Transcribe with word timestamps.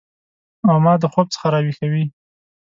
او 0.67 0.75
ما 0.83 0.93
د 1.01 1.03
خوب 1.11 1.27
څخه 1.33 1.47
راویښوي 1.53 2.05